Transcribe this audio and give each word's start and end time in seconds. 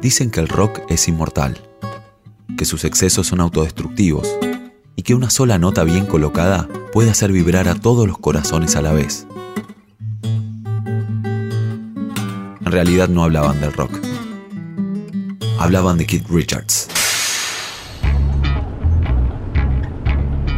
Dicen 0.00 0.30
que 0.30 0.40
el 0.40 0.48
rock 0.48 0.80
es 0.88 1.08
inmortal, 1.08 1.60
que 2.56 2.64
sus 2.64 2.84
excesos 2.84 3.26
son 3.26 3.40
autodestructivos 3.40 4.26
y 4.96 5.02
que 5.02 5.14
una 5.14 5.28
sola 5.28 5.58
nota 5.58 5.84
bien 5.84 6.06
colocada 6.06 6.68
puede 6.92 7.10
hacer 7.10 7.32
vibrar 7.32 7.68
a 7.68 7.74
todos 7.74 8.08
los 8.08 8.16
corazones 8.16 8.76
a 8.76 8.82
la 8.82 8.92
vez. 8.92 9.26
En 12.64 12.72
realidad 12.72 13.10
no 13.10 13.24
hablaban 13.24 13.60
del 13.60 13.74
rock. 13.74 13.90
Hablaban 15.58 15.98
de 15.98 16.06
Keith 16.06 16.26
Richards. 16.30 16.88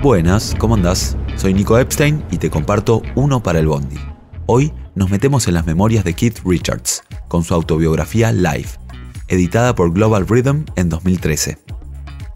Buenas, 0.03 0.55
¿cómo 0.57 0.77
andás? 0.77 1.17
Soy 1.37 1.53
Nico 1.53 1.77
Epstein 1.79 2.25
y 2.31 2.37
te 2.37 2.49
comparto 2.49 3.03
uno 3.17 3.43
para 3.43 3.59
el 3.59 3.67
Bondi. 3.67 3.99
Hoy 4.47 4.73
nos 4.95 5.11
metemos 5.11 5.49
en 5.49 5.55
las 5.55 5.67
memorias 5.67 6.05
de 6.05 6.15
Keith 6.15 6.41
Richards, 6.45 7.03
con 7.27 7.43
su 7.43 7.55
autobiografía 7.55 8.31
Live, 8.31 8.69
editada 9.33 9.75
por 9.75 9.95
Global 9.95 10.29
Rhythm 10.29 10.67
en 10.77 10.91
2013. 10.91 11.57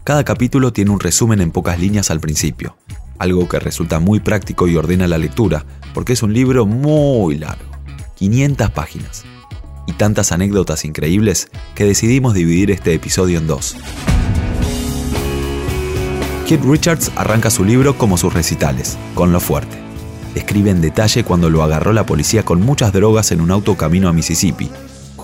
Cada 0.03 0.23
capítulo 0.23 0.73
tiene 0.73 0.89
un 0.89 0.99
resumen 0.99 1.41
en 1.41 1.51
pocas 1.51 1.79
líneas 1.79 2.09
al 2.09 2.19
principio, 2.19 2.75
algo 3.19 3.47
que 3.47 3.59
resulta 3.59 3.99
muy 3.99 4.19
práctico 4.19 4.67
y 4.67 4.75
ordena 4.75 5.07
la 5.07 5.19
lectura, 5.19 5.63
porque 5.93 6.13
es 6.13 6.23
un 6.23 6.33
libro 6.33 6.65
muy 6.65 7.37
largo, 7.37 7.69
500 8.15 8.71
páginas, 8.71 9.25
y 9.85 9.93
tantas 9.93 10.31
anécdotas 10.31 10.85
increíbles 10.85 11.49
que 11.75 11.85
decidimos 11.85 12.33
dividir 12.33 12.71
este 12.71 12.95
episodio 12.95 13.37
en 13.37 13.45
dos. 13.45 13.77
Keith 16.47 16.63
Richards 16.63 17.11
arranca 17.15 17.51
su 17.51 17.63
libro 17.63 17.95
como 17.95 18.17
sus 18.17 18.33
recitales, 18.33 18.97
con 19.13 19.31
lo 19.31 19.39
fuerte. 19.39 19.77
Describe 20.33 20.71
en 20.71 20.81
detalle 20.81 21.23
cuando 21.23 21.51
lo 21.51 21.61
agarró 21.61 21.93
la 21.93 22.07
policía 22.07 22.43
con 22.43 22.59
muchas 22.61 22.91
drogas 22.91 23.31
en 23.31 23.41
un 23.41 23.51
auto 23.51 23.77
camino 23.77 24.09
a 24.09 24.13
Mississippi, 24.13 24.71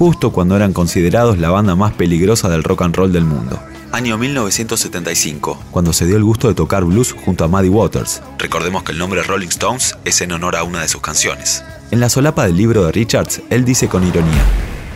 justo 0.03 0.33
cuando 0.33 0.57
eran 0.57 0.73
considerados 0.73 1.37
la 1.37 1.49
banda 1.49 1.77
más 1.77 1.93
peligrosa 1.93 2.49
del 2.49 2.65
rock 2.65 2.81
and 2.81 2.93
roll 2.93 3.13
del 3.13 3.23
mundo. 3.23 3.57
Año 3.93 4.17
1975, 4.17 5.63
cuando 5.71 5.93
se 5.93 6.05
dio 6.05 6.17
el 6.17 6.25
gusto 6.25 6.49
de 6.49 6.53
tocar 6.53 6.83
blues 6.83 7.15
junto 7.23 7.45
a 7.45 7.47
Muddy 7.47 7.69
Waters. 7.69 8.21
Recordemos 8.37 8.83
que 8.83 8.91
el 8.91 8.97
nombre 8.97 9.23
Rolling 9.23 9.47
Stones 9.47 9.95
es 10.03 10.19
en 10.19 10.33
honor 10.33 10.57
a 10.57 10.63
una 10.63 10.81
de 10.81 10.89
sus 10.89 10.99
canciones. 10.99 11.63
En 11.89 12.01
la 12.01 12.09
solapa 12.09 12.45
del 12.45 12.57
libro 12.57 12.83
de 12.83 12.91
Richards, 12.91 13.43
él 13.49 13.63
dice 13.63 13.87
con 13.87 14.05
ironía, 14.05 14.43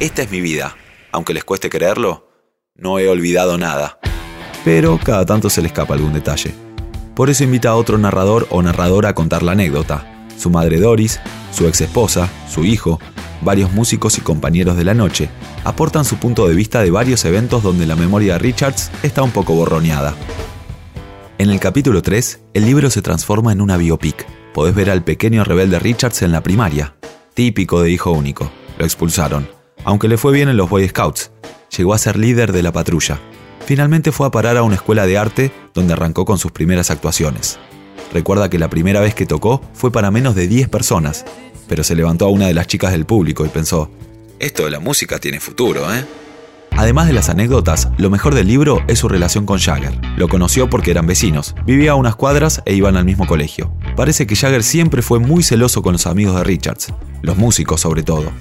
Esta 0.01 0.23
es 0.23 0.29
mi 0.29 0.41
vida. 0.41 0.75
Aunque 1.13 1.33
les 1.33 1.45
cueste 1.45 1.69
creerlo, 1.69 2.27
no 2.75 2.99
he 2.99 3.07
olvidado 3.07 3.57
nada. 3.57 3.99
Pero 4.65 4.99
cada 5.01 5.25
tanto 5.25 5.49
se 5.49 5.61
le 5.61 5.69
escapa 5.69 5.93
algún 5.93 6.11
detalle. 6.11 6.53
Por 7.15 7.29
eso 7.29 7.45
invita 7.45 7.69
a 7.69 7.75
otro 7.75 7.97
narrador 7.97 8.45
o 8.49 8.61
narradora 8.61 9.07
a 9.07 9.15
contar 9.15 9.41
la 9.41 9.53
anécdota. 9.53 10.25
Su 10.37 10.49
madre 10.49 10.81
Doris, 10.81 11.21
su 11.53 11.65
ex 11.65 11.79
esposa, 11.79 12.29
su 12.49 12.65
hijo, 12.65 12.99
varios 13.41 13.71
músicos 13.71 14.17
y 14.17 14.21
compañeros 14.21 14.77
de 14.77 14.83
la 14.83 14.93
noche, 14.93 15.29
aportan 15.63 16.05
su 16.05 16.17
punto 16.17 16.47
de 16.47 16.55
vista 16.55 16.81
de 16.81 16.91
varios 16.91 17.23
eventos 17.25 17.63
donde 17.63 17.85
la 17.85 17.95
memoria 17.95 18.33
de 18.33 18.39
Richards 18.39 18.91
está 19.03 19.23
un 19.23 19.31
poco 19.31 19.53
borroneada. 19.53 20.15
En 21.37 21.49
el 21.49 21.59
capítulo 21.59 22.01
3, 22.01 22.41
el 22.53 22.65
libro 22.65 22.89
se 22.89 23.01
transforma 23.01 23.51
en 23.51 23.61
una 23.61 23.77
biopic. 23.77 24.25
Podés 24.53 24.73
ver 24.73 24.89
al 24.89 25.03
pequeño 25.03 25.43
rebelde 25.43 25.77
Richards 25.77 26.23
en 26.23 26.31
la 26.31 26.41
primaria, 26.41 26.95
típico 27.35 27.81
de 27.81 27.91
hijo 27.91 28.11
único. 28.11 28.51
Lo 28.79 28.85
expulsaron, 28.85 29.47
aunque 29.85 30.07
le 30.07 30.17
fue 30.17 30.33
bien 30.33 30.49
en 30.49 30.57
los 30.57 30.69
Boy 30.69 30.87
Scouts. 30.87 31.31
Llegó 31.77 31.93
a 31.93 31.99
ser 31.99 32.17
líder 32.17 32.51
de 32.51 32.63
la 32.63 32.71
patrulla. 32.71 33.19
Finalmente 33.65 34.11
fue 34.11 34.25
a 34.25 34.31
parar 34.31 34.57
a 34.57 34.63
una 34.63 34.75
escuela 34.75 35.05
de 35.05 35.17
arte 35.17 35.51
donde 35.73 35.93
arrancó 35.93 36.25
con 36.25 36.39
sus 36.39 36.51
primeras 36.51 36.89
actuaciones. 36.89 37.59
Recuerda 38.13 38.49
que 38.49 38.57
la 38.57 38.69
primera 38.69 39.01
vez 39.01 39.13
que 39.13 39.25
tocó 39.25 39.61
fue 39.73 39.91
para 39.91 40.09
menos 40.09 40.33
de 40.33 40.47
10 40.47 40.69
personas, 40.69 41.25
pero 41.67 41.83
se 41.83 41.95
levantó 41.95 42.25
a 42.25 42.29
una 42.29 42.47
de 42.47 42.53
las 42.53 42.67
chicas 42.67 42.91
del 42.91 43.05
público 43.05 43.45
y 43.45 43.49
pensó, 43.49 43.89
esto 44.39 44.65
de 44.65 44.71
la 44.71 44.79
música 44.79 45.19
tiene 45.19 45.39
futuro, 45.39 45.93
¿eh? 45.93 46.05
Además 46.71 47.07
de 47.07 47.13
las 47.13 47.29
anécdotas, 47.29 47.89
lo 47.97 48.11
mejor 48.11 48.35
del 48.35 48.47
libro 48.47 48.83
es 48.87 48.99
su 48.99 49.09
relación 49.09 49.47
con 49.47 49.57
Jagger. 49.57 49.99
Lo 50.15 50.27
conoció 50.27 50.69
porque 50.69 50.91
eran 50.91 51.07
vecinos, 51.07 51.55
vivía 51.65 51.91
a 51.91 51.95
unas 51.95 52.15
cuadras 52.15 52.61
e 52.65 52.75
iban 52.75 52.97
al 52.97 53.05
mismo 53.05 53.25
colegio. 53.25 53.73
Parece 53.95 54.27
que 54.27 54.35
Jagger 54.35 54.63
siempre 54.63 55.01
fue 55.01 55.19
muy 55.19 55.41
celoso 55.41 55.81
con 55.81 55.93
los 55.93 56.05
amigos 56.05 56.35
de 56.35 56.43
Richards, 56.43 56.93
los 57.23 57.35
músicos 57.35 57.81
sobre 57.81 58.03
todo. 58.03 58.31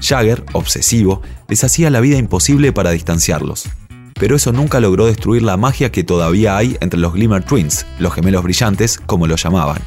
Jagger, 0.00 0.44
obsesivo, 0.54 1.22
les 1.48 1.62
hacía 1.62 1.88
la 1.88 2.00
vida 2.00 2.18
imposible 2.18 2.72
para 2.72 2.90
distanciarlos. 2.90 3.68
Pero 4.14 4.34
eso 4.36 4.52
nunca 4.52 4.80
logró 4.80 5.06
destruir 5.06 5.42
la 5.42 5.56
magia 5.56 5.92
que 5.92 6.02
todavía 6.02 6.56
hay 6.56 6.76
entre 6.80 6.98
los 6.98 7.12
Glimmer 7.12 7.44
Twins, 7.44 7.86
los 7.98 8.12
gemelos 8.12 8.42
brillantes, 8.42 8.98
como 8.98 9.26
lo 9.26 9.36
llamaban. 9.36 9.78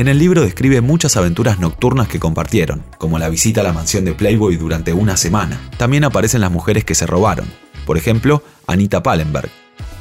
En 0.00 0.08
el 0.08 0.18
libro 0.18 0.40
describe 0.40 0.80
muchas 0.80 1.18
aventuras 1.18 1.58
nocturnas 1.58 2.08
que 2.08 2.18
compartieron, 2.18 2.82
como 2.96 3.18
la 3.18 3.28
visita 3.28 3.60
a 3.60 3.64
la 3.64 3.74
mansión 3.74 4.06
de 4.06 4.14
Playboy 4.14 4.56
durante 4.56 4.94
una 4.94 5.18
semana. 5.18 5.60
También 5.76 6.04
aparecen 6.04 6.40
las 6.40 6.50
mujeres 6.50 6.86
que 6.86 6.94
se 6.94 7.06
robaron, 7.06 7.44
por 7.84 7.98
ejemplo, 7.98 8.42
Anita 8.66 9.02
Pallenberg. 9.02 9.50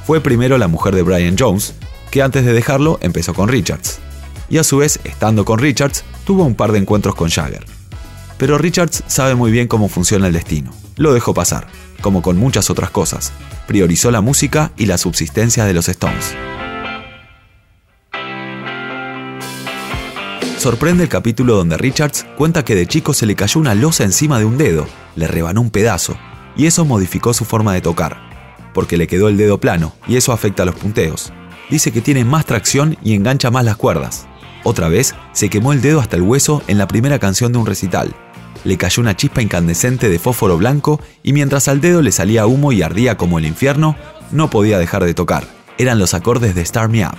Fue 0.07 0.21
primero 0.21 0.57
la 0.57 0.69
mujer 0.69 0.95
de 0.95 1.01
Brian 1.01 1.35
Jones, 1.37 1.73
que 2.11 2.21
antes 2.21 2.45
de 2.45 2.53
dejarlo 2.53 2.97
empezó 3.01 3.33
con 3.33 3.49
Richards. 3.49 3.99
Y 4.49 4.57
a 4.57 4.63
su 4.63 4.77
vez, 4.77 5.01
estando 5.03 5.43
con 5.43 5.59
Richards, 5.59 6.05
tuvo 6.23 6.45
un 6.45 6.55
par 6.55 6.71
de 6.71 6.79
encuentros 6.79 7.13
con 7.13 7.29
Jagger. 7.29 7.65
Pero 8.37 8.57
Richards 8.57 9.03
sabe 9.07 9.35
muy 9.35 9.51
bien 9.51 9.67
cómo 9.67 9.89
funciona 9.89 10.27
el 10.27 10.33
destino. 10.33 10.71
Lo 10.95 11.13
dejó 11.13 11.33
pasar, 11.33 11.67
como 11.99 12.21
con 12.21 12.37
muchas 12.37 12.69
otras 12.69 12.89
cosas. 12.89 13.33
Priorizó 13.67 14.11
la 14.11 14.21
música 14.21 14.71
y 14.77 14.85
la 14.85 14.97
subsistencia 14.97 15.65
de 15.65 15.73
los 15.73 15.89
Stones. 15.89 16.37
Sorprende 20.59 21.03
el 21.03 21.09
capítulo 21.09 21.55
donde 21.55 21.77
Richards 21.77 22.25
cuenta 22.35 22.65
que 22.65 22.75
de 22.75 22.85
chico 22.85 23.13
se 23.13 23.25
le 23.25 23.33
cayó 23.33 23.61
una 23.61 23.75
losa 23.75 24.03
encima 24.03 24.39
de 24.39 24.43
un 24.43 24.57
dedo, 24.57 24.87
le 25.15 25.25
rebanó 25.25 25.61
un 25.61 25.69
pedazo, 25.69 26.17
y 26.57 26.65
eso 26.65 26.83
modificó 26.83 27.33
su 27.33 27.45
forma 27.45 27.73
de 27.73 27.79
tocar, 27.79 28.17
porque 28.73 28.97
le 28.97 29.07
quedó 29.07 29.29
el 29.29 29.37
dedo 29.37 29.61
plano, 29.61 29.93
y 30.05 30.17
eso 30.17 30.33
afecta 30.33 30.63
a 30.63 30.65
los 30.65 30.75
punteos. 30.75 31.31
Dice 31.69 31.93
que 31.93 32.01
tiene 32.01 32.25
más 32.25 32.45
tracción 32.45 32.97
y 33.01 33.13
engancha 33.13 33.51
más 33.51 33.63
las 33.63 33.77
cuerdas. 33.77 34.27
Otra 34.65 34.89
vez, 34.89 35.15
se 35.31 35.49
quemó 35.49 35.71
el 35.71 35.81
dedo 35.81 36.01
hasta 36.01 36.17
el 36.17 36.23
hueso 36.23 36.61
en 36.67 36.77
la 36.77 36.89
primera 36.89 37.19
canción 37.19 37.53
de 37.53 37.59
un 37.59 37.65
recital. 37.65 38.13
Le 38.65 38.75
cayó 38.75 39.01
una 39.01 39.15
chispa 39.15 39.41
incandescente 39.41 40.09
de 40.09 40.19
fósforo 40.19 40.57
blanco 40.57 40.99
y 41.23 41.31
mientras 41.31 41.69
al 41.69 41.79
dedo 41.79 42.01
le 42.01 42.11
salía 42.11 42.45
humo 42.45 42.73
y 42.73 42.81
ardía 42.81 43.15
como 43.15 43.39
el 43.39 43.45
infierno, 43.45 43.95
no 44.33 44.49
podía 44.49 44.77
dejar 44.77 45.05
de 45.05 45.13
tocar. 45.13 45.47
Eran 45.77 45.99
los 45.99 46.13
acordes 46.13 46.53
de 46.53 46.63
Star 46.63 46.89
Me 46.89 47.05
Up. 47.05 47.15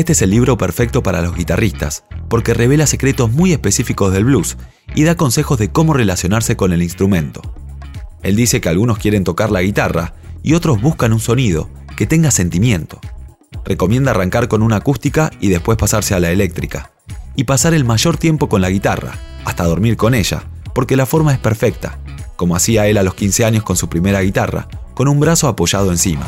Este 0.00 0.12
es 0.12 0.22
el 0.22 0.30
libro 0.30 0.56
perfecto 0.56 1.02
para 1.02 1.20
los 1.20 1.36
guitarristas, 1.36 2.04
porque 2.30 2.54
revela 2.54 2.86
secretos 2.86 3.30
muy 3.30 3.52
específicos 3.52 4.14
del 4.14 4.24
blues 4.24 4.56
y 4.94 5.04
da 5.04 5.14
consejos 5.14 5.58
de 5.58 5.72
cómo 5.72 5.92
relacionarse 5.92 6.56
con 6.56 6.72
el 6.72 6.82
instrumento. 6.82 7.42
Él 8.22 8.34
dice 8.34 8.62
que 8.62 8.70
algunos 8.70 8.96
quieren 8.96 9.24
tocar 9.24 9.50
la 9.50 9.60
guitarra 9.60 10.14
y 10.42 10.54
otros 10.54 10.80
buscan 10.80 11.12
un 11.12 11.20
sonido 11.20 11.68
que 11.98 12.06
tenga 12.06 12.30
sentimiento. 12.30 12.98
Recomienda 13.66 14.12
arrancar 14.12 14.48
con 14.48 14.62
una 14.62 14.76
acústica 14.76 15.32
y 15.38 15.50
después 15.50 15.76
pasarse 15.76 16.14
a 16.14 16.20
la 16.20 16.30
eléctrica. 16.30 16.92
Y 17.36 17.44
pasar 17.44 17.74
el 17.74 17.84
mayor 17.84 18.16
tiempo 18.16 18.48
con 18.48 18.62
la 18.62 18.70
guitarra, 18.70 19.18
hasta 19.44 19.64
dormir 19.64 19.98
con 19.98 20.14
ella, 20.14 20.44
porque 20.74 20.96
la 20.96 21.04
forma 21.04 21.34
es 21.34 21.38
perfecta, 21.38 21.98
como 22.36 22.56
hacía 22.56 22.86
él 22.86 22.96
a 22.96 23.02
los 23.02 23.12
15 23.12 23.44
años 23.44 23.64
con 23.64 23.76
su 23.76 23.90
primera 23.90 24.22
guitarra, 24.22 24.66
con 24.94 25.08
un 25.08 25.20
brazo 25.20 25.46
apoyado 25.46 25.90
encima. 25.90 26.26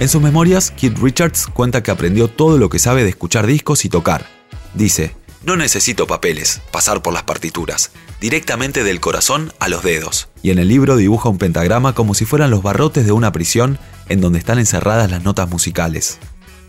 En 0.00 0.08
sus 0.08 0.22
memorias, 0.22 0.70
Keith 0.70 0.96
Richards 0.98 1.48
cuenta 1.52 1.82
que 1.82 1.90
aprendió 1.90 2.28
todo 2.28 2.56
lo 2.56 2.68
que 2.68 2.78
sabe 2.78 3.02
de 3.02 3.10
escuchar 3.10 3.48
discos 3.48 3.84
y 3.84 3.88
tocar. 3.88 4.26
Dice, 4.74 5.16
no 5.44 5.56
necesito 5.56 6.06
papeles, 6.06 6.62
pasar 6.70 7.02
por 7.02 7.12
las 7.12 7.24
partituras, 7.24 7.90
directamente 8.20 8.84
del 8.84 9.00
corazón 9.00 9.52
a 9.58 9.68
los 9.68 9.82
dedos. 9.82 10.28
Y 10.40 10.50
en 10.50 10.60
el 10.60 10.68
libro 10.68 10.96
dibuja 10.96 11.28
un 11.28 11.38
pentagrama 11.38 11.96
como 11.96 12.14
si 12.14 12.26
fueran 12.26 12.50
los 12.52 12.62
barrotes 12.62 13.06
de 13.06 13.12
una 13.12 13.32
prisión 13.32 13.76
en 14.08 14.20
donde 14.20 14.38
están 14.38 14.60
encerradas 14.60 15.10
las 15.10 15.24
notas 15.24 15.50
musicales. 15.50 16.18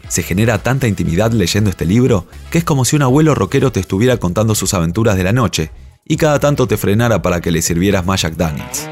Se 0.08 0.24
genera 0.24 0.64
tanta 0.64 0.88
intimidad 0.88 1.32
leyendo 1.32 1.70
este 1.70 1.86
libro 1.86 2.26
que 2.50 2.58
es 2.58 2.64
como 2.64 2.84
si 2.84 2.96
un 2.96 3.04
abuelo 3.04 3.36
rockero 3.36 3.72
te 3.72 3.80
estuviera 3.80 4.18
contando 4.18 4.56
sus 4.56 4.74
aventuras 4.74 5.18
de 5.18 5.24
la 5.24 5.34
noche 5.34 5.70
y 6.04 6.18
cada 6.18 6.40
tanto 6.40 6.66
te 6.68 6.78
frenara 6.78 7.22
para 7.22 7.42
que 7.42 7.52
le 7.52 7.62
sirvieras 7.62 8.04
Jack 8.20 8.38
Daniels 8.38 8.90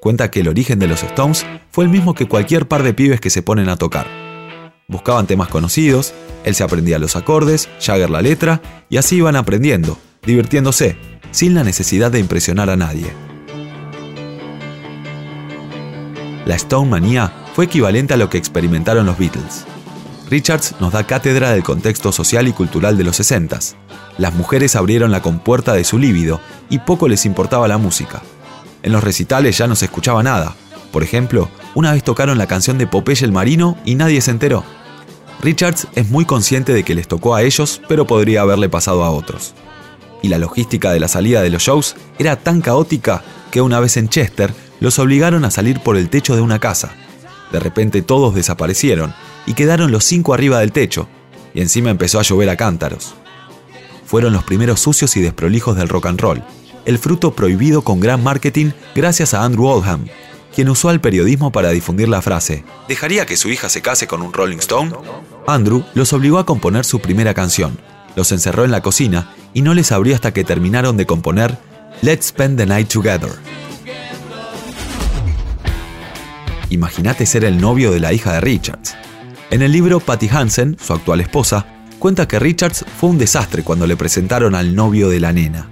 cuenta 0.00 0.30
que 0.30 0.40
el 0.40 0.48
origen 0.48 0.78
de 0.78 0.88
los 0.88 1.02
Stones 1.02 1.46
fue 1.70 1.84
el 1.84 1.90
mismo 1.90 2.14
que 2.14 2.26
cualquier 2.26 2.66
par 2.66 2.82
de 2.82 2.94
pibes 2.94 3.20
que 3.20 3.30
se 3.30 3.42
ponen 3.42 3.68
a 3.68 3.76
tocar. 3.76 4.06
Buscaban 4.88 5.26
temas 5.26 5.48
conocidos, 5.48 6.14
él 6.42 6.54
se 6.54 6.64
aprendía 6.64 6.98
los 6.98 7.14
acordes, 7.14 7.68
Jagger 7.80 8.10
la 8.10 8.22
letra, 8.22 8.60
y 8.88 8.96
así 8.96 9.16
iban 9.16 9.36
aprendiendo, 9.36 9.98
divirtiéndose, 10.24 10.96
sin 11.30 11.54
la 11.54 11.62
necesidad 11.62 12.10
de 12.10 12.18
impresionar 12.18 12.70
a 12.70 12.76
nadie. 12.76 13.12
La 16.46 16.56
Stone 16.56 16.90
manía 16.90 17.32
fue 17.54 17.66
equivalente 17.66 18.14
a 18.14 18.16
lo 18.16 18.30
que 18.30 18.38
experimentaron 18.38 19.06
los 19.06 19.18
Beatles. 19.18 19.64
Richards 20.30 20.76
nos 20.80 20.92
da 20.92 21.06
cátedra 21.06 21.50
del 21.52 21.62
contexto 21.62 22.10
social 22.12 22.48
y 22.48 22.52
cultural 22.52 22.96
de 22.96 23.02
los 23.04 23.16
60 23.16 23.58
Las 24.16 24.34
mujeres 24.34 24.76
abrieron 24.76 25.10
la 25.10 25.22
compuerta 25.22 25.74
de 25.74 25.84
su 25.84 25.98
líbido 25.98 26.40
y 26.68 26.78
poco 26.78 27.08
les 27.08 27.26
importaba 27.26 27.68
la 27.68 27.78
música. 27.78 28.22
En 28.82 28.92
los 28.92 29.04
recitales 29.04 29.58
ya 29.58 29.66
no 29.66 29.76
se 29.76 29.86
escuchaba 29.86 30.22
nada. 30.22 30.56
Por 30.92 31.02
ejemplo, 31.02 31.50
una 31.74 31.92
vez 31.92 32.02
tocaron 32.02 32.38
la 32.38 32.46
canción 32.46 32.78
de 32.78 32.86
Popeye 32.86 33.24
el 33.24 33.32
Marino 33.32 33.76
y 33.84 33.94
nadie 33.94 34.20
se 34.20 34.30
enteró. 34.30 34.64
Richards 35.40 35.88
es 35.94 36.10
muy 36.10 36.24
consciente 36.24 36.72
de 36.72 36.82
que 36.82 36.94
les 36.94 37.08
tocó 37.08 37.34
a 37.34 37.42
ellos, 37.42 37.80
pero 37.88 38.06
podría 38.06 38.42
haberle 38.42 38.68
pasado 38.68 39.04
a 39.04 39.10
otros. 39.10 39.54
y 40.22 40.28
la 40.28 40.38
logística 40.38 40.92
de 40.92 41.00
la 41.00 41.08
salida 41.08 41.42
de 41.42 41.50
los 41.50 41.62
shows 41.62 41.96
era 42.18 42.36
tan 42.36 42.60
caótica 42.60 43.22
que 43.50 43.60
una 43.60 43.80
vez 43.80 43.96
en 43.96 44.08
Chester 44.08 44.52
los 44.80 44.98
obligaron 44.98 45.44
a 45.44 45.50
salir 45.50 45.80
por 45.80 45.96
el 45.96 46.10
techo 46.10 46.36
de 46.36 46.42
una 46.42 46.58
casa. 46.58 46.92
De 47.52 47.60
repente 47.60 48.02
todos 48.02 48.34
desaparecieron 48.34 49.14
y 49.46 49.54
quedaron 49.54 49.90
los 49.90 50.04
cinco 50.04 50.34
arriba 50.34 50.60
del 50.60 50.72
techo, 50.72 51.08
y 51.54 51.60
encima 51.60 51.90
empezó 51.90 52.20
a 52.20 52.22
llover 52.22 52.48
a 52.50 52.56
cántaros. 52.56 53.14
Fueron 54.06 54.32
los 54.32 54.44
primeros 54.44 54.80
sucios 54.80 55.16
y 55.16 55.20
desprolijos 55.20 55.76
del 55.76 55.88
rock 55.88 56.06
and 56.06 56.20
roll, 56.20 56.42
el 56.84 56.98
fruto 56.98 57.32
prohibido 57.32 57.82
con 57.82 58.00
gran 58.00 58.22
marketing 58.22 58.70
gracias 58.94 59.34
a 59.34 59.44
Andrew 59.44 59.66
Oldham, 59.66 60.06
quien 60.54 60.68
usó 60.68 60.90
el 60.90 61.00
periodismo 61.00 61.52
para 61.52 61.70
difundir 61.70 62.08
la 62.08 62.22
frase, 62.22 62.64
¿dejaría 62.88 63.26
que 63.26 63.36
su 63.36 63.48
hija 63.48 63.68
se 63.68 63.82
case 63.82 64.06
con 64.06 64.22
un 64.22 64.32
Rolling 64.32 64.58
Stone? 64.58 64.92
Andrew 65.46 65.84
los 65.94 66.12
obligó 66.12 66.38
a 66.38 66.46
componer 66.46 66.84
su 66.84 67.00
primera 67.00 67.34
canción, 67.34 67.78
los 68.16 68.32
encerró 68.32 68.64
en 68.64 68.70
la 68.70 68.82
cocina 68.82 69.32
y 69.54 69.62
no 69.62 69.74
les 69.74 69.92
abrió 69.92 70.14
hasta 70.14 70.32
que 70.32 70.44
terminaron 70.44 70.96
de 70.96 71.06
componer 71.06 71.56
Let's 72.02 72.26
Spend 72.26 72.58
the 72.58 72.66
Night 72.66 72.88
Together. 72.88 73.30
Imagínate 76.70 77.26
ser 77.26 77.44
el 77.44 77.60
novio 77.60 77.90
de 77.90 78.00
la 78.00 78.12
hija 78.12 78.32
de 78.34 78.40
Richards. 78.40 78.94
En 79.50 79.62
el 79.62 79.72
libro, 79.72 79.98
Patty 79.98 80.28
Hansen, 80.28 80.76
su 80.80 80.92
actual 80.92 81.20
esposa, 81.20 81.66
cuenta 81.98 82.28
que 82.28 82.38
Richards 82.38 82.84
fue 82.98 83.10
un 83.10 83.18
desastre 83.18 83.64
cuando 83.64 83.86
le 83.86 83.96
presentaron 83.96 84.54
al 84.54 84.74
novio 84.74 85.08
de 85.08 85.18
la 85.18 85.32
nena. 85.32 85.69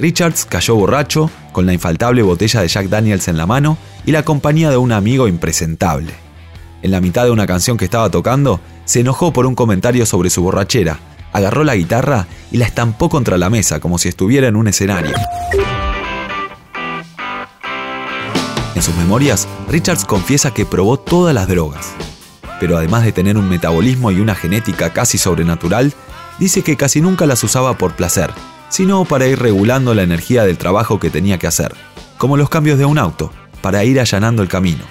Richards 0.00 0.46
cayó 0.46 0.76
borracho, 0.76 1.30
con 1.52 1.66
la 1.66 1.74
infaltable 1.74 2.22
botella 2.22 2.62
de 2.62 2.68
Jack 2.68 2.88
Daniels 2.88 3.28
en 3.28 3.36
la 3.36 3.44
mano 3.44 3.76
y 4.06 4.12
la 4.12 4.22
compañía 4.22 4.70
de 4.70 4.78
un 4.78 4.92
amigo 4.92 5.28
impresentable. 5.28 6.14
En 6.80 6.90
la 6.90 7.02
mitad 7.02 7.24
de 7.24 7.30
una 7.30 7.46
canción 7.46 7.76
que 7.76 7.84
estaba 7.84 8.08
tocando, 8.08 8.60
se 8.86 9.00
enojó 9.00 9.30
por 9.34 9.44
un 9.44 9.54
comentario 9.54 10.06
sobre 10.06 10.30
su 10.30 10.42
borrachera, 10.42 10.98
agarró 11.34 11.64
la 11.64 11.76
guitarra 11.76 12.26
y 12.50 12.56
la 12.56 12.64
estampó 12.64 13.10
contra 13.10 13.36
la 13.36 13.50
mesa 13.50 13.78
como 13.78 13.98
si 13.98 14.08
estuviera 14.08 14.48
en 14.48 14.56
un 14.56 14.68
escenario. 14.68 15.12
En 18.74 18.82
sus 18.82 18.96
memorias, 18.96 19.46
Richards 19.68 20.06
confiesa 20.06 20.54
que 20.54 20.64
probó 20.64 20.98
todas 20.98 21.34
las 21.34 21.46
drogas, 21.46 21.92
pero 22.58 22.78
además 22.78 23.04
de 23.04 23.12
tener 23.12 23.36
un 23.36 23.50
metabolismo 23.50 24.10
y 24.10 24.20
una 24.20 24.34
genética 24.34 24.94
casi 24.94 25.18
sobrenatural, 25.18 25.92
dice 26.38 26.62
que 26.62 26.78
casi 26.78 27.02
nunca 27.02 27.26
las 27.26 27.44
usaba 27.44 27.76
por 27.76 27.96
placer, 27.96 28.30
sino 28.70 29.04
para 29.04 29.26
ir 29.26 29.38
regulando 29.38 29.92
la 29.94 30.02
energía 30.02 30.44
del 30.44 30.56
trabajo 30.56 30.98
que 30.98 31.10
tenía 31.10 31.38
que 31.38 31.46
hacer, 31.46 31.74
como 32.16 32.38
los 32.38 32.48
cambios 32.48 32.78
de 32.78 32.86
un 32.86 32.96
auto, 32.96 33.30
para 33.60 33.84
ir 33.84 34.00
allanando 34.00 34.42
el 34.42 34.48
camino. 34.48 34.84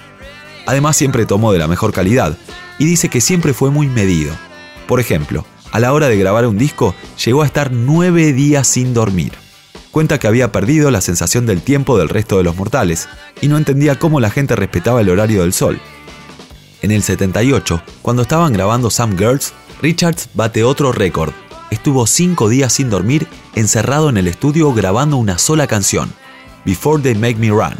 Además 0.66 0.96
siempre 0.96 1.26
tomó 1.26 1.52
de 1.52 1.58
la 1.58 1.66
mejor 1.66 1.92
calidad 1.92 2.38
y 2.78 2.84
dice 2.84 3.08
que 3.08 3.20
siempre 3.20 3.54
fue 3.54 3.70
muy 3.70 3.88
medido. 3.88 4.32
Por 4.86 5.00
ejemplo, 5.00 5.44
a 5.72 5.80
la 5.80 5.92
hora 5.92 6.08
de 6.08 6.16
grabar 6.16 6.46
un 6.46 6.58
disco 6.58 6.94
llegó 7.24 7.42
a 7.42 7.46
estar 7.46 7.72
nueve 7.72 8.32
días 8.32 8.66
sin 8.66 8.94
dormir. 8.94 9.32
Cuenta 9.90 10.18
que 10.18 10.28
había 10.28 10.52
perdido 10.52 10.90
la 10.90 11.00
sensación 11.00 11.46
del 11.46 11.62
tiempo 11.62 11.98
del 11.98 12.08
resto 12.08 12.36
de 12.36 12.44
los 12.44 12.56
mortales 12.56 13.08
y 13.40 13.48
no 13.48 13.56
entendía 13.56 13.98
cómo 13.98 14.20
la 14.20 14.30
gente 14.30 14.54
respetaba 14.54 15.00
el 15.00 15.08
horario 15.08 15.42
del 15.42 15.52
sol. 15.52 15.80
En 16.82 16.92
el 16.92 17.02
78, 17.02 17.82
cuando 18.02 18.22
estaban 18.22 18.52
grabando 18.52 18.90
Some 18.90 19.16
Girls, 19.16 19.52
Richards 19.82 20.28
bate 20.34 20.64
otro 20.64 20.92
récord. 20.92 21.32
Estuvo 21.70 22.06
cinco 22.08 22.48
días 22.48 22.72
sin 22.72 22.90
dormir 22.90 23.28
encerrado 23.54 24.08
en 24.08 24.16
el 24.16 24.26
estudio 24.26 24.72
grabando 24.74 25.16
una 25.16 25.38
sola 25.38 25.68
canción, 25.68 26.12
Before 26.64 27.00
They 27.00 27.14
Make 27.14 27.36
Me 27.36 27.50
Run. 27.50 27.76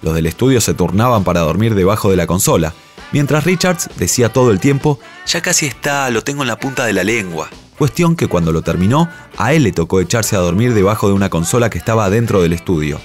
Los 0.00 0.14
del 0.14 0.24
estudio 0.24 0.60
se 0.62 0.72
turnaban 0.72 1.22
para 1.22 1.40
dormir 1.40 1.74
debajo 1.74 2.10
de 2.10 2.16
la 2.16 2.26
consola, 2.26 2.72
mientras 3.12 3.44
Richards 3.44 3.90
decía 3.98 4.32
todo 4.32 4.50
el 4.50 4.58
tiempo, 4.58 4.98
ya 5.26 5.42
casi 5.42 5.66
está, 5.66 6.08
lo 6.08 6.24
tengo 6.24 6.42
en 6.42 6.48
la 6.48 6.58
punta 6.58 6.86
de 6.86 6.94
la 6.94 7.04
lengua. 7.04 7.50
Cuestión 7.76 8.16
que 8.16 8.26
cuando 8.26 8.52
lo 8.52 8.62
terminó, 8.62 9.10
a 9.36 9.52
él 9.52 9.64
le 9.64 9.72
tocó 9.72 10.00
echarse 10.00 10.34
a 10.34 10.40
dormir 10.40 10.72
debajo 10.72 11.08
de 11.08 11.14
una 11.14 11.28
consola 11.28 11.68
que 11.68 11.78
estaba 11.78 12.08
dentro 12.08 12.40
del 12.40 12.54
estudio. 12.54 13.00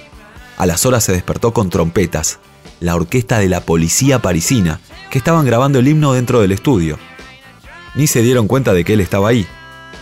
A 0.58 0.66
las 0.66 0.86
horas 0.86 1.04
se 1.04 1.12
despertó 1.12 1.52
con 1.54 1.70
trompetas, 1.70 2.40
la 2.80 2.96
orquesta 2.96 3.40
de 3.40 3.50
la 3.50 3.62
policía 3.62 4.22
parisina, 4.22 4.80
que 5.10 5.18
estaban 5.18 5.46
grabando 5.46 5.80
el 5.80 5.88
himno 5.90 6.14
dentro 6.14 6.40
del 6.40 6.54
estudio. 6.54 6.98
Ni 7.96 8.08
se 8.08 8.22
dieron 8.22 8.48
cuenta 8.48 8.74
de 8.74 8.86
que 8.86 8.94
él 8.94 9.02
estaba 9.02 9.30
ahí, 9.30 9.46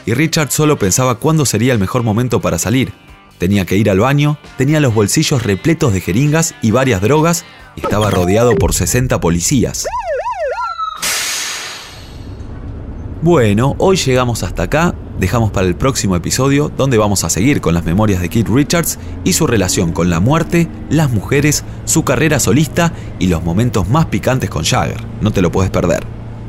y 0.06 0.14
Richard 0.14 0.52
solo 0.52 0.78
pensaba 0.78 1.16
cuándo 1.16 1.46
sería 1.46 1.74
el 1.74 1.80
mejor 1.80 2.04
momento 2.04 2.42
para 2.42 2.60
salir, 2.60 2.94
Tenía 3.38 3.66
que 3.66 3.76
ir 3.76 3.90
al 3.90 4.00
baño, 4.00 4.38
tenía 4.58 4.80
los 4.80 4.94
bolsillos 4.94 5.44
repletos 5.44 5.92
de 5.92 6.02
jeringas 6.02 6.56
y 6.62 6.72
varias 6.72 7.02
drogas 7.02 7.44
y 7.76 7.82
estaba 7.82 8.10
rodeado 8.10 8.56
por 8.56 8.74
60 8.74 9.20
policías. 9.20 9.86
Bueno, 13.22 13.76
hoy 13.80 13.98
llegamos 13.98 14.44
hasta 14.44 14.64
acá, 14.64 14.96
dejamos 15.20 15.52
para 15.52 15.68
el 15.68 15.76
próximo 15.76 16.16
episodio 16.16 16.72
donde 16.76 16.98
vamos 16.98 17.24
a 17.24 17.30
seguir 17.30 17.62
con 17.62 17.74
las 17.74 17.86
memorias 17.86 18.22
de 18.22 18.30
Keith 18.30 18.50
Richards 18.50 19.00
y 19.24 19.34
su 19.34 19.48
relación 19.48 19.94
con 19.94 20.10
la 20.10 20.20
muerte, 20.20 20.70
las 20.90 21.10
mujeres, 21.10 21.64
su 21.86 22.04
carrera 22.04 22.40
solista 22.40 22.94
y 23.20 23.28
los 23.28 23.44
momentos 23.44 23.90
más 23.90 24.06
picantes 24.06 24.50
con 24.50 24.64
Jagger. 24.64 25.04
No 25.22 25.32
te 25.32 25.42
lo 25.42 25.52
puedes 25.52 25.72
perder. 25.72 26.04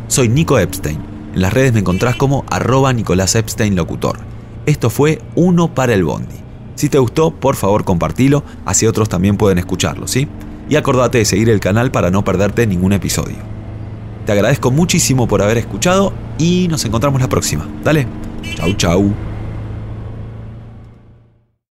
Soy 0.09 0.29
Nico 0.29 0.59
Epstein. 0.59 1.13
En 1.35 1.43
las 1.43 1.53
redes 1.53 1.73
me 1.73 1.81
encontrás 1.81 2.15
como 2.15 2.45
arroba 2.49 2.93
Nicolás 2.93 3.35
Epstein 3.35 3.75
Locutor. 3.75 4.19
Esto 4.67 4.89
fue 4.89 5.21
Uno 5.35 5.75
para 5.75 5.93
el 5.93 6.05
Bondi. 6.05 6.37
Si 6.77 6.89
te 6.89 6.99
gustó, 6.99 7.33
por 7.33 7.57
favor 7.57 7.85
compartilo, 7.85 8.45
así 8.65 8.87
otros 8.87 9.09
también 9.09 9.37
pueden 9.37 9.59
escucharlo, 9.59 10.07
¿sí? 10.07 10.29
Y 10.69 10.77
acordate 10.77 11.19
de 11.19 11.25
seguir 11.25 11.51
el 11.51 11.59
canal 11.59 11.91
para 11.91 12.13
no 12.13 12.23
perderte 12.23 12.69
ningún 12.69 12.93
episodio. 12.93 13.39
Te 14.25 14.31
agradezco 14.31 14.71
muchísimo 14.71 15.27
por 15.27 15.43
haber 15.43 15.59
escuchado 15.59 16.13
y 16.39 16.69
nos 16.69 16.85
encontramos 16.85 17.21
la 17.21 17.29
próxima. 17.29 17.67
Dale, 17.83 18.07
chau 18.55 18.73
chau. 18.75 19.34